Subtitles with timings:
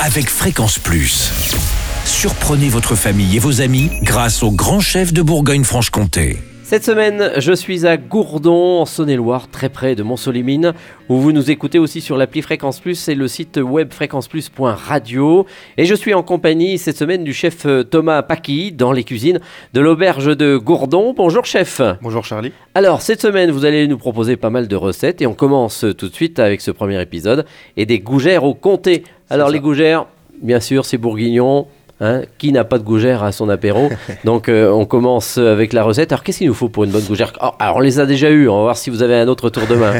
[0.00, 1.30] avec Fréquence Plus.
[2.04, 6.38] Surprenez votre famille et vos amis grâce au grand chef de Bourgogne-Franche-Comté.
[6.64, 10.72] Cette semaine, je suis à Gourdon, en Saône-et-Loire, très près de Montsolimine,
[11.10, 15.44] où vous nous écoutez aussi sur l'appli Fréquence Plus et le site web fréquenceplus.radio.
[15.76, 19.40] Et je suis en compagnie cette semaine du chef euh, Thomas Paqui dans les cuisines
[19.74, 21.12] de l'auberge de Gourdon.
[21.14, 21.82] Bonjour chef.
[22.00, 22.52] Bonjour Charlie.
[22.74, 26.08] Alors, cette semaine, vous allez nous proposer pas mal de recettes et on commence tout
[26.08, 27.44] de suite avec ce premier épisode
[27.76, 29.04] et des gougères au comté.
[29.34, 30.06] Alors, les gougères,
[30.42, 31.66] bien sûr, c'est bourguignon.
[32.00, 33.88] Hein, qui n'a pas de gougère à son apéro
[34.24, 36.10] Donc euh, on commence avec la recette.
[36.10, 38.30] Alors qu'est-ce qu'il nous faut pour une bonne gougère Oh, Alors on les a déjà
[38.30, 38.48] eu.
[38.48, 39.92] On va voir si vous avez un autre tour de main.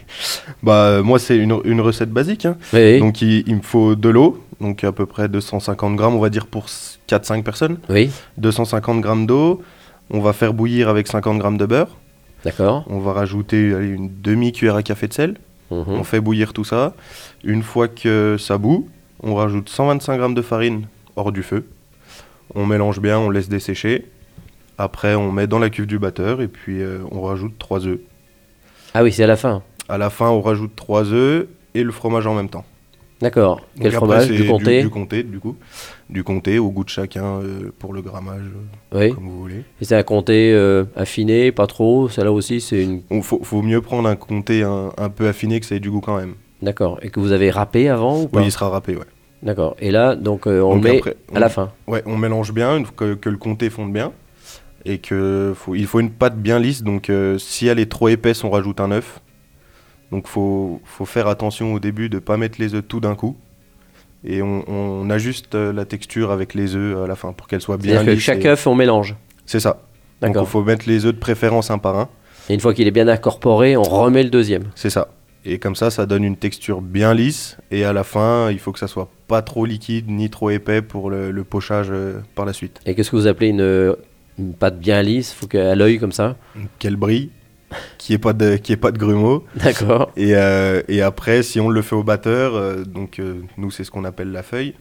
[0.62, 2.46] Bah euh, moi c'est une, une recette basique.
[2.46, 2.56] hein.
[2.72, 3.00] Oui.
[3.00, 6.30] Donc il, il me faut de l'eau, donc à peu près 250 grammes, on va
[6.30, 6.64] dire pour
[7.08, 7.76] 4-5 personnes.
[7.90, 8.10] Oui.
[8.38, 9.60] 250 grammes d'eau.
[10.10, 11.88] On va faire bouillir avec 50 grammes de beurre.
[12.46, 12.84] D'accord.
[12.88, 15.34] On va rajouter allez, une demi-cuillère à café de sel.
[15.72, 15.94] Mhm.
[15.94, 16.94] On fait bouillir tout ça.
[17.44, 18.88] Une fois que ça bout,
[19.22, 20.86] on rajoute 125 grammes de farine
[21.16, 21.66] hors du feu.
[22.54, 24.06] On mélange bien, on laisse dessécher.
[24.78, 28.00] Après, on met dans la cuve du batteur et puis euh, on rajoute 3 œufs.
[28.94, 29.62] Ah oui, c'est à la fin.
[29.88, 32.64] À la fin, on rajoute 3 œufs et le fromage en même temps.
[33.22, 33.60] D'accord.
[33.76, 35.54] Quel après, fromage Du comté du, comté, du coup.
[36.10, 38.42] Du comté, au goût de chacun euh, pour le grammage,
[38.94, 39.14] euh, Oui.
[39.14, 39.62] comme vous voulez.
[39.80, 42.08] Et c'est un comté euh, affiné, pas trop.
[42.08, 43.02] Celle-là aussi, c'est une.
[43.12, 45.88] Il faut, faut mieux prendre un comté un, un peu affiné que ça ait du
[45.90, 46.34] goût quand même.
[46.62, 46.98] D'accord.
[47.02, 49.04] Et que vous avez râpé avant ou pas Oui, il sera râpé, ouais.
[49.44, 49.76] D'accord.
[49.78, 51.70] Et là, donc euh, on Donc le met après, à la fin.
[51.86, 54.12] Ouais, on mélange bien, que, que le comté fonde bien.
[54.84, 58.42] Et que faut, il faut une pâte bien lisse, donc si elle est trop épaisse,
[58.42, 59.20] on rajoute un œuf.
[60.12, 63.14] Donc faut, faut faire attention au début de ne pas mettre les œufs tout d'un
[63.16, 63.36] coup.
[64.24, 67.60] Et on, on ajuste euh, la texture avec les œufs à la fin pour qu'elle
[67.60, 68.22] soit bien C'est-à-dire que lisse.
[68.22, 69.16] chaque et- œuf, on mélange.
[69.46, 69.82] C'est ça.
[70.20, 72.08] Donc il faut mettre les œufs de préférence un par un.
[72.48, 74.64] Et une fois qu'il est bien incorporé, on remet le deuxième.
[74.76, 75.08] C'est ça.
[75.44, 77.56] Et comme ça, ça donne une texture bien lisse.
[77.72, 80.82] Et à la fin, il faut que ça soit pas trop liquide ni trop épais
[80.82, 82.80] pour le, le pochage euh, par la suite.
[82.86, 83.96] Et qu'est-ce que vous appelez une,
[84.38, 85.32] une pâte bien lisse?
[85.32, 86.36] Faut qu'à l'œil comme ça.
[86.78, 87.30] Qu'elle brille,
[88.10, 89.44] n'y ait, pas de- qu'il y ait pas de grumeaux.
[89.56, 90.10] D'accord.
[90.16, 93.84] Et, euh, et après, si on le fait au batteur, euh, donc euh, nous, c'est
[93.84, 94.74] ce qu'on appelle la feuille.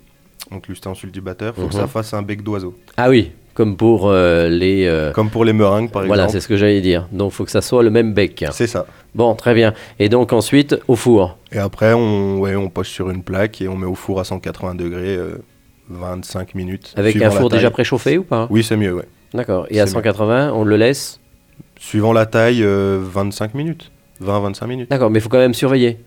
[0.52, 1.82] Donc l'ustensile du batteur, il faut que Mhm.
[1.82, 2.76] ça fasse un bec d'oiseau.
[2.98, 5.10] Ah oui, comme pour les.
[5.14, 6.42] Comme pour les meringues, par voilà, c'est exemple.
[6.44, 7.08] ce que j'allais dire.
[7.12, 8.44] Donc, il faut que ça soit le même bec.
[8.52, 8.86] C'est ça.
[9.16, 9.74] Bon, très bien.
[10.00, 11.38] Et donc, ensuite, au four.
[11.54, 14.24] Et après, on, ouais, on poche sur une plaque et on met au four à
[14.26, 15.36] 180 degrés, euh,
[15.90, 16.94] 25 minutes.
[16.98, 18.48] Avec un four déjà préchauffé ou pas?
[18.50, 19.08] Oui, c'est mieux, ouais.
[19.34, 19.68] D'accord.
[19.70, 21.20] Et à C'est 180, on le laisse
[21.84, 23.92] Suivant la taille, euh, 25 minutes.
[24.24, 24.90] 20-25 minutes.
[24.92, 25.98] D'accord, mais il faut quand même surveiller.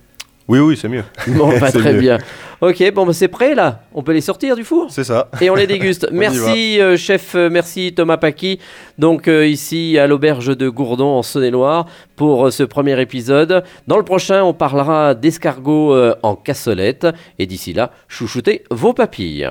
[0.47, 1.03] Oui, oui, c'est mieux.
[1.29, 2.01] Bon, C'est très mieux.
[2.01, 2.19] bien.
[2.61, 3.81] Ok, bon, bah, c'est prêt là.
[3.93, 5.29] On peut les sortir du four C'est ça.
[5.41, 6.07] et on les déguste.
[6.13, 8.61] On merci euh, chef, euh, merci Thomas Paqui.
[8.99, 13.65] Donc euh, ici à l'auberge de Gourdon en Saône-et-Loire pour euh, ce premier épisode.
[13.89, 17.07] Dans le prochain, on parlera d'escargots euh, en cassolette
[17.41, 19.51] et d'ici là, chouchoutez vos papilles.